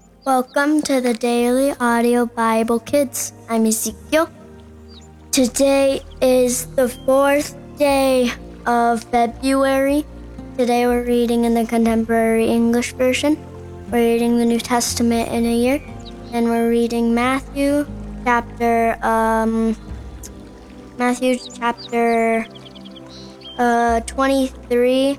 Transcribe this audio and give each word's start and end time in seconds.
Welcome 0.00 0.82
to 0.82 1.00
the 1.00 1.14
Daily 1.14 1.72
Audio 1.78 2.26
Bible 2.26 2.80
Kids. 2.80 3.32
I'm 3.48 3.66
Ezekiel. 3.66 4.28
Today 5.30 6.02
is 6.20 6.66
the 6.74 6.88
fourth 6.88 7.56
day 7.78 8.32
of 8.66 9.04
February. 9.04 10.04
Today 10.56 10.86
we're 10.86 11.04
reading 11.04 11.44
in 11.44 11.54
the 11.54 11.64
Contemporary 11.64 12.48
English 12.48 12.92
Version. 12.92 13.36
We're 13.90 14.14
reading 14.14 14.38
the 14.38 14.44
New 14.44 14.60
Testament 14.60 15.28
in 15.30 15.46
a 15.46 15.56
year, 15.56 15.82
and 16.32 16.46
we're 16.46 16.68
reading 16.68 17.14
Matthew 17.14 17.86
chapter 18.24 18.98
um 19.04 19.76
Matthew 20.98 21.38
chapter 21.38 22.46
uh 23.58 24.00
23 24.00 25.18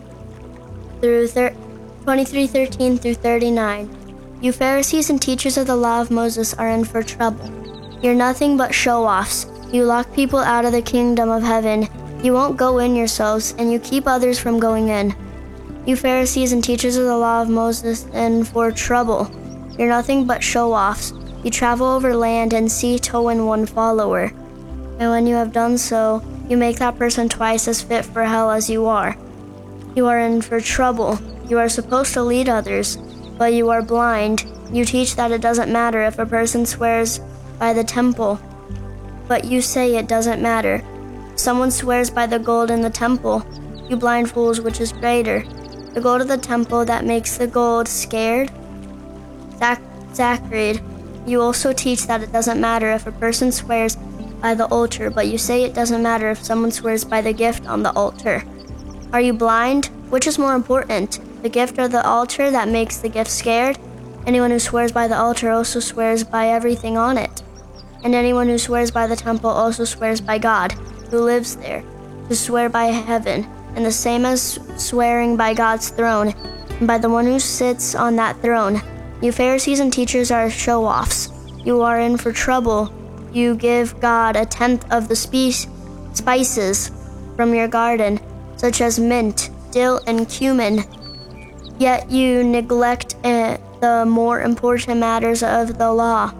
through 1.02 1.28
thir- 1.28 1.56
23 2.04 2.48
13 2.48 2.98
through 2.98 3.14
39. 3.16 4.07
You 4.40 4.52
Pharisees 4.52 5.10
and 5.10 5.20
teachers 5.20 5.58
of 5.58 5.66
the 5.66 5.76
law 5.76 6.00
of 6.00 6.12
Moses 6.12 6.54
are 6.54 6.70
in 6.70 6.86
for 6.86 7.02
trouble. 7.02 7.50
You're 8.04 8.14
nothing 8.14 8.56
but 8.56 8.74
show 8.74 9.04
offs. 9.04 9.48
You 9.72 9.84
lock 9.84 10.14
people 10.14 10.38
out 10.38 10.64
of 10.64 10.74
the 10.74 10.82
kingdom 10.82 11.32
of 11.32 11.42
heaven. 11.42 11.88
You 12.22 12.34
won't 12.34 12.56
go 12.56 12.78
in 12.78 12.96
yourselves, 12.96 13.56
and 13.58 13.72
you 13.72 13.80
keep 13.80 14.06
others 14.06 14.38
from 14.38 14.60
going 14.60 14.90
in. 14.90 15.16
You 15.88 15.96
Pharisees 15.96 16.52
and 16.52 16.64
teachers 16.64 16.98
of 16.98 17.06
the 17.06 17.18
law 17.18 17.42
of 17.42 17.50
Moses 17.50 18.06
in 18.14 18.44
for 18.44 18.72
trouble. 18.72 19.32
You're 19.80 19.90
nothing 19.90 20.28
but 20.28 20.44
show 20.44 20.72
offs. 20.72 21.14
You 21.44 21.50
travel 21.50 21.88
over 21.88 22.16
land 22.16 22.54
and 22.54 22.72
sea 22.72 23.00
to 23.00 23.20
win 23.20 23.48
one 23.48 23.66
follower. 23.66 24.26
And 25.00 25.10
when 25.10 25.26
you 25.26 25.34
have 25.34 25.52
done 25.52 25.80
so, 25.80 26.24
you 26.48 26.58
make 26.58 26.78
that 26.78 27.00
person 27.00 27.28
twice 27.28 27.68
as 27.68 27.82
fit 27.82 28.06
for 28.06 28.24
hell 28.24 28.52
as 28.52 28.70
you 28.70 28.86
are. 28.86 29.18
You 29.96 30.06
are 30.06 30.20
in 30.20 30.44
for 30.44 30.62
trouble. 30.62 31.20
You 31.50 31.58
are 31.58 31.70
supposed 31.70 32.14
to 32.14 32.22
lead 32.22 32.50
others, 32.50 32.98
but 33.38 33.54
you 33.54 33.70
are 33.70 33.82
blind. 33.82 34.46
You 34.72 34.84
teach 34.86 35.16
that 35.16 35.32
it 35.32 35.42
doesn't 35.42 35.72
matter 35.72 36.02
if 36.04 36.20
a 36.20 36.26
person 36.26 36.66
swears 36.66 37.20
by 37.60 37.74
the 37.74 37.84
temple, 37.84 38.40
but 39.28 39.46
you 39.46 39.62
say 39.62 39.96
it 39.96 40.08
doesn't 40.08 40.42
matter. 40.42 40.84
Someone 41.36 41.72
swears 41.72 42.10
by 42.10 42.26
the 42.26 42.40
gold 42.40 42.72
in 42.72 42.82
the 42.82 42.90
temple. 42.90 43.46
You 43.90 43.96
blind 43.96 44.32
fools, 44.32 44.60
which 44.60 44.82
is 44.82 44.92
greater? 44.92 45.44
The 45.94 46.02
gold 46.02 46.22
of 46.22 46.28
the 46.28 46.38
temple 46.38 46.86
that 46.86 47.06
makes 47.06 47.38
the 47.38 47.48
gold 47.48 47.88
scared? 47.88 48.52
Sac- 49.58 49.82
sacred. 50.14 50.82
You 51.26 51.42
also 51.42 51.74
teach 51.74 52.08
that 52.08 52.24
it 52.24 52.32
doesn't 52.32 52.60
matter 52.60 52.92
if 52.92 53.08
a 53.08 53.12
person 53.12 53.52
swears 53.52 53.96
by 54.42 54.54
the 54.54 54.66
altar, 54.68 55.10
but 55.10 55.28
you 55.28 55.38
say 55.38 55.64
it 55.64 55.74
doesn't 55.74 56.04
matter 56.04 56.30
if 56.30 56.44
someone 56.44 56.72
swears 56.72 57.04
by 57.04 57.22
the 57.22 57.34
gift 57.34 57.68
on 57.68 57.84
the 57.84 57.92
altar. 57.94 58.44
Are 59.14 59.22
you 59.22 59.34
blind? 59.34 59.88
Which 60.10 60.28
is 60.28 60.38
more 60.38 60.56
important? 60.56 61.20
The 61.42 61.50
gift 61.50 61.78
or 61.78 61.88
the 61.88 62.06
altar 62.06 62.52
that 62.52 62.68
makes 62.68 62.98
the 62.98 63.10
gift 63.10 63.30
scared? 63.30 63.78
Anyone 64.26 64.52
who 64.52 64.60
swears 64.60 64.92
by 64.92 65.08
the 65.08 65.18
altar 65.18 65.52
also 65.52 65.80
swears 65.80 66.24
by 66.24 66.50
everything 66.50 66.98
on 66.98 67.18
it. 67.18 67.44
And 68.04 68.14
anyone 68.14 68.48
who 68.48 68.58
swears 68.58 68.92
by 68.92 69.08
the 69.08 69.16
temple 69.16 69.50
also 69.50 69.86
swears 69.86 70.20
by 70.20 70.38
God, 70.38 70.74
who 71.10 71.22
lives 71.22 71.56
there, 71.56 71.84
to 72.28 72.36
swear 72.36 72.70
by 72.70 72.86
heaven, 72.86 73.48
and 73.76 73.86
the 73.86 73.92
same 73.92 74.26
as 74.26 74.60
swearing 74.78 75.38
by 75.38 75.54
God's 75.54 75.90
throne, 75.90 76.34
and 76.80 76.88
by 76.88 76.98
the 76.98 77.10
one 77.10 77.26
who 77.26 77.40
sits 77.40 77.96
on 77.96 78.16
that 78.16 78.42
throne. 78.42 78.82
You 79.22 79.32
Pharisees 79.32 79.80
and 79.80 79.92
teachers 79.92 80.30
are 80.32 80.50
show 80.50 80.86
offs. 80.86 81.30
You 81.64 81.82
are 81.82 82.00
in 82.00 82.18
for 82.18 82.32
trouble. 82.32 82.94
You 83.32 83.56
give 83.56 84.00
God 84.00 84.36
a 84.36 84.46
tenth 84.46 84.86
of 84.92 85.08
the 85.08 85.16
spices 85.16 86.92
from 87.36 87.54
your 87.54 87.68
garden, 87.68 88.20
such 88.58 88.82
as 88.82 89.00
mint, 89.00 89.50
dill, 89.72 90.02
and 90.08 90.30
cumin. 90.30 90.84
Yet 91.80 92.10
you 92.10 92.44
neglect 92.44 93.16
uh, 93.24 93.58
the 93.82 94.06
more 94.06 94.42
important 94.42 95.00
matters 95.00 95.44
of 95.44 95.78
the 95.78 95.92
law, 95.92 96.34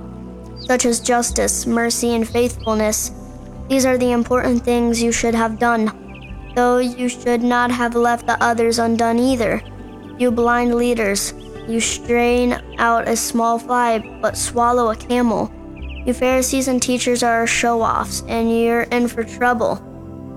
such 0.60 0.86
as 0.86 1.00
justice, 1.00 1.68
mercy, 1.68 2.16
and 2.16 2.28
faithfulness. 2.28 3.12
These 3.70 3.86
are 3.86 3.98
the 3.98 4.12
important 4.12 4.64
things 4.64 5.02
you 5.02 5.12
should 5.12 5.36
have 5.36 5.60
done, 5.60 5.92
though 6.56 6.80
you 6.80 7.08
should 7.08 7.44
not 7.44 7.70
have 7.70 7.96
left 7.96 8.26
the 8.26 8.42
others 8.44 8.80
undone 8.80 9.20
either. 9.20 9.62
You 10.18 10.32
blind 10.32 10.74
leaders, 10.74 11.34
you 11.68 11.80
strain 11.82 12.60
out 12.80 13.08
a 13.08 13.16
small 13.16 13.60
fly 13.60 14.00
but 14.22 14.38
swallow 14.38 14.90
a 14.90 14.96
camel. 14.96 15.52
You 16.06 16.14
Pharisees 16.14 16.68
and 16.68 16.82
teachers 16.82 17.22
are 17.22 17.46
show 17.46 17.82
offs, 17.82 18.24
and 18.28 18.50
you're 18.50 18.84
in 18.84 19.08
for 19.08 19.24
trouble. 19.24 19.84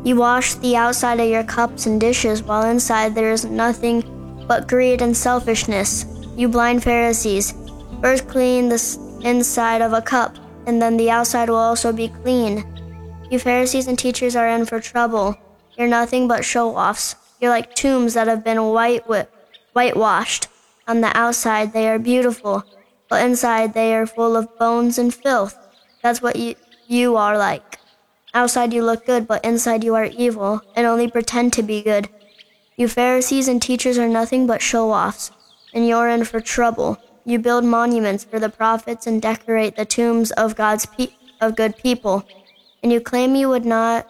You 0.05 0.17
wash 0.17 0.55
the 0.55 0.77
outside 0.77 1.21
of 1.21 1.29
your 1.29 1.45
cups 1.45 1.87
and 1.87 2.01
dishes, 2.01 2.43
while 2.43 2.69
inside 2.69 3.15
there 3.15 3.31
is 3.31 3.45
nothing 3.45 4.03
but 4.51 4.67
greed 4.67 5.01
and 5.01 5.17
selfishness. 5.17 6.07
You 6.35 6.49
blind 6.49 6.83
Pharisees, 6.83 7.55
first 8.03 8.27
clean 8.27 8.69
the 8.69 8.81
inside 9.23 9.81
of 9.81 9.93
a 9.93 10.03
cup, 10.03 10.35
and 10.67 10.83
then 10.83 10.97
the 10.97 11.09
outside 11.09 11.49
will 11.49 11.63
also 11.71 11.93
be 11.93 12.09
clean. 12.09 12.67
You 13.31 13.39
Pharisees 13.39 13.87
and 13.87 13.97
teachers 13.97 14.35
are 14.35 14.49
in 14.49 14.67
for 14.67 14.81
trouble. 14.81 15.39
You're 15.79 15.87
nothing 15.87 16.27
but 16.27 16.45
show 16.45 16.75
offs. 16.75 17.15
You're 17.41 17.53
like 17.53 17.77
tombs 17.77 18.15
that 18.15 18.27
have 18.27 18.43
been 18.43 18.61
white 18.75 19.05
whitewashed. 19.73 20.49
On 20.89 21.01
the 21.01 21.17
outside, 21.17 21.73
they 21.73 21.89
are 21.89 22.01
beautiful, 22.01 22.65
but 23.09 23.25
inside, 23.25 23.73
they 23.73 23.95
are 23.95 24.05
full 24.05 24.37
of 24.37 24.59
bones 24.59 24.99
and 24.99 25.15
filth. 25.15 25.57
That's 26.03 26.23
what 26.23 26.35
you, 26.35 26.57
you 26.89 27.15
are 27.15 27.39
like. 27.39 27.79
Outside, 28.35 28.73
you 28.73 28.83
look 28.83 29.07
good, 29.07 29.29
but 29.29 29.45
inside, 29.45 29.85
you 29.85 29.95
are 29.95 30.07
evil 30.07 30.61
and 30.75 30.89
only 30.89 31.07
pretend 31.07 31.53
to 31.53 31.63
be 31.63 31.83
good. 31.83 32.09
You 32.81 32.89
Pharisees 32.89 33.47
and 33.47 33.61
teachers 33.61 33.99
are 33.99 34.09
nothing 34.09 34.47
but 34.47 34.63
show 34.63 34.91
offs, 34.91 35.31
and 35.75 35.87
you're 35.87 36.09
in 36.09 36.25
for 36.25 36.41
trouble. 36.41 36.97
You 37.27 37.39
build 37.39 37.63
monuments 37.63 38.25
for 38.25 38.39
the 38.39 38.49
prophets 38.49 39.07
and 39.07 39.21
decorate 39.21 39.77
the 39.77 39.85
tombs 39.85 40.31
of 40.31 40.57
God's 40.57 40.87
pe- 40.87 41.13
of 41.43 41.57
good 41.57 41.77
people, 41.77 42.27
and 42.83 42.91
you 42.91 42.99
claim 42.99 43.35
you 43.35 43.51
would 43.51 43.67
not 43.67 44.07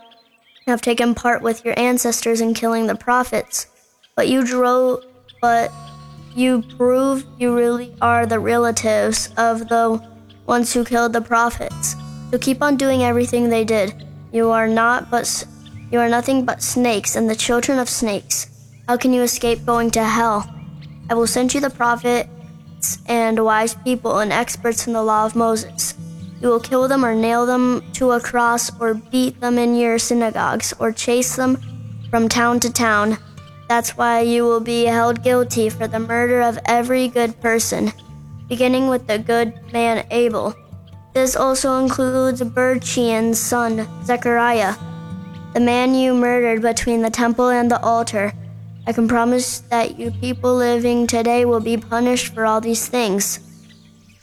have 0.69 0.81
taken 0.83 1.17
part 1.17 1.43
with 1.43 1.65
your 1.65 1.77
ancestors 1.77 2.41
in 2.41 2.55
killing 2.55 2.87
the 2.87 2.95
prophets, 2.95 3.67
but 4.15 4.29
you 4.29 4.47
drove, 4.47 5.05
but 5.43 5.73
you 6.37 6.63
prove 6.79 7.27
you 7.41 7.53
really 7.57 7.93
are 8.01 8.25
the 8.25 8.39
relatives 8.39 9.31
of 9.37 9.69
the 9.69 10.01
ones 10.47 10.73
who 10.73 10.85
killed 10.85 11.13
the 11.13 11.21
prophets. 11.21 11.97
So 12.31 12.39
keep 12.39 12.63
on 12.63 12.77
doing 12.77 13.03
everything 13.03 13.49
they 13.49 13.65
did. 13.65 14.07
You 14.31 14.51
are 14.51 14.69
not 14.69 15.11
but 15.11 15.45
you 15.91 15.99
are 15.99 16.09
nothing 16.09 16.45
but 16.45 16.63
snakes 16.63 17.17
and 17.17 17.29
the 17.29 17.35
children 17.35 17.81
of 17.81 17.89
snakes. 17.89 18.47
How 18.91 18.97
can 18.97 19.13
you 19.13 19.23
escape 19.23 19.65
going 19.65 19.93
to 19.93 20.03
hell? 20.03 20.53
I 21.09 21.15
will 21.15 21.29
send 21.29 21.55
you 21.55 21.61
the 21.61 21.71
prophets 21.71 22.99
and 23.07 23.39
wise 23.39 23.73
people 23.73 24.19
and 24.19 24.33
experts 24.33 24.89
in 24.89 24.95
the 24.95 25.03
law 25.05 25.25
of 25.25 25.37
Moses. 25.37 25.95
You 26.43 26.49
will 26.49 26.59
kill 26.59 26.89
them 26.89 27.05
or 27.05 27.15
nail 27.15 27.47
them 27.47 27.85
to 27.93 28.11
a 28.11 28.21
cross 28.21 28.69
or 28.81 28.95
beat 28.95 29.39
them 29.41 29.59
in 29.59 29.77
your 29.77 30.01
synagogues 30.01 30.75
or 30.81 30.91
chase 30.91 31.37
them 31.37 31.57
from 32.11 32.29
town 32.29 32.59
to 32.59 32.73
town. 32.73 33.17
That's 33.69 33.97
why 33.97 34.23
you 34.23 34.43
will 34.43 34.59
be 34.59 34.87
held 34.87 35.23
guilty 35.23 35.69
for 35.69 35.87
the 35.87 36.01
murder 36.01 36.41
of 36.41 36.59
every 36.65 37.07
good 37.07 37.41
person, 37.41 37.93
beginning 38.49 38.89
with 38.89 39.07
the 39.07 39.21
good 39.21 39.55
man 39.73 40.05
Abel. 40.11 40.57
This 41.15 41.37
also 41.37 41.79
includes 41.79 42.43
Barachiah's 42.43 43.39
son, 43.39 43.87
Zechariah, 44.05 44.75
the 45.55 45.61
man 45.61 45.95
you 45.95 46.13
murdered 46.13 46.61
between 46.61 47.03
the 47.03 47.11
temple 47.11 47.51
and 47.51 47.71
the 47.71 47.81
altar. 47.83 48.33
I 48.91 48.93
can 48.93 49.07
promise 49.07 49.61
that 49.71 50.01
you 50.01 50.11
people 50.11 50.57
living 50.57 51.07
today 51.07 51.45
will 51.45 51.61
be 51.61 51.77
punished 51.77 52.35
for 52.35 52.45
all 52.45 52.61
these 52.61 52.89
things. 52.89 53.39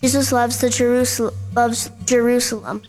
Jesus 0.02 0.34
loves 0.34 0.60
the 0.60 0.70
Jerusalem 0.70 1.34
loves 1.56 1.90
Jerusalem. 2.04 2.82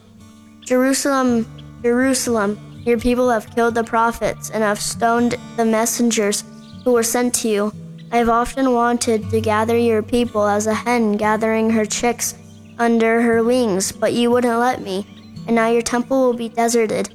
Jerusalem, 0.63 1.47
Jerusalem, 1.81 2.59
your 2.85 2.99
people 2.99 3.31
have 3.31 3.55
killed 3.55 3.77
the 3.77 3.85
prophets 3.85 4.51
and 4.51 4.65
have 4.65 4.81
stoned 4.81 5.37
the 5.57 5.65
messengers 5.65 6.43
who 6.83 6.95
were 6.95 7.05
sent 7.05 7.33
to 7.37 7.49
you. 7.49 7.73
I 8.11 8.17
have 8.17 8.29
often 8.29 8.73
wanted 8.73 9.31
to 9.31 9.41
gather 9.41 9.79
your 9.79 10.03
people 10.03 10.49
as 10.49 10.67
a 10.67 10.75
hen 10.75 11.17
gathering 11.17 11.71
her 11.71 11.87
chicks 11.87 12.35
under 12.81 13.23
her 13.23 13.45
wings, 13.45 13.93
but 13.93 14.15
you 14.15 14.33
wouldn't 14.33 14.59
let 14.59 14.83
me, 14.83 15.07
and 15.47 15.55
now 15.55 15.69
your 15.69 15.83
temple 15.83 16.27
will 16.27 16.35
be 16.35 16.49
deserted. 16.49 17.15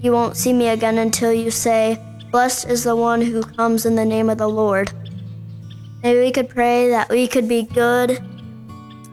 You 0.00 0.12
won't 0.12 0.38
see 0.38 0.54
me 0.54 0.68
again 0.68 0.96
until 0.96 1.34
you 1.34 1.50
say, 1.50 2.02
Blessed 2.30 2.68
is 2.68 2.84
the 2.84 2.94
one 2.94 3.22
who 3.22 3.42
comes 3.42 3.86
in 3.86 3.94
the 3.94 4.04
name 4.04 4.28
of 4.28 4.38
the 4.38 4.48
Lord. 4.48 4.92
Maybe 6.02 6.20
we 6.20 6.30
could 6.30 6.48
pray 6.48 6.90
that 6.90 7.08
we 7.08 7.26
could 7.26 7.48
be 7.48 7.62
good 7.62 8.22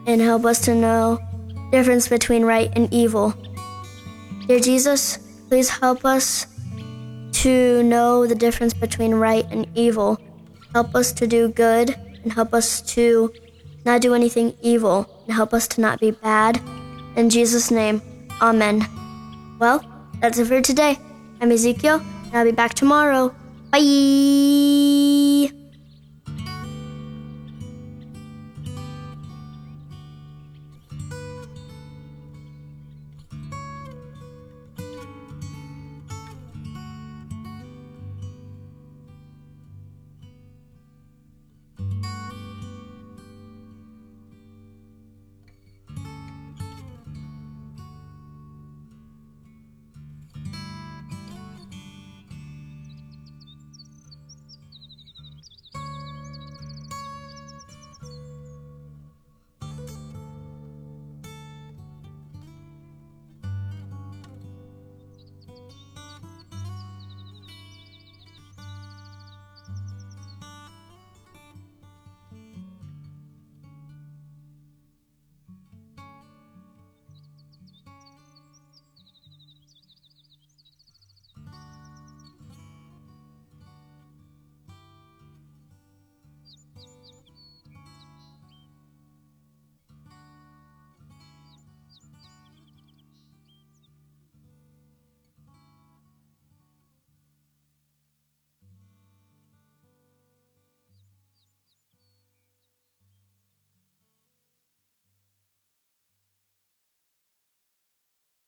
and 0.05 0.21
help 0.21 0.45
us 0.45 0.59
to 0.65 0.75
know 0.75 1.19
the 1.49 1.69
difference 1.71 2.07
between 2.07 2.43
right 2.43 2.71
and 2.75 2.93
evil. 2.93 3.33
Dear 4.47 4.59
Jesus, 4.59 5.17
please 5.47 5.69
help 5.69 6.05
us 6.05 6.47
to 7.43 7.83
know 7.83 8.27
the 8.27 8.35
difference 8.35 8.73
between 8.73 9.13
right 9.15 9.45
and 9.49 9.67
evil. 9.75 10.19
Help 10.73 10.93
us 10.95 11.11
to 11.13 11.25
do 11.25 11.47
good 11.49 11.95
and 12.23 12.33
help 12.33 12.53
us 12.53 12.81
to 12.81 13.33
not 13.85 14.01
do 14.01 14.13
anything 14.13 14.53
evil 14.61 15.09
and 15.25 15.33
help 15.33 15.53
us 15.53 15.67
to 15.69 15.81
not 15.81 15.99
be 15.99 16.11
bad. 16.11 16.61
In 17.15 17.29
Jesus' 17.29 17.71
name, 17.71 18.01
Amen. 18.41 18.85
Well, 19.59 19.83
that's 20.19 20.37
it 20.37 20.45
for 20.45 20.61
today. 20.61 20.99
I'm 21.39 21.51
Ezekiel, 21.51 22.01
I'll 22.35 22.43
be 22.43 22.51
back 22.51 22.73
tomorrow. 22.73 23.33
Bye! 23.71 25.34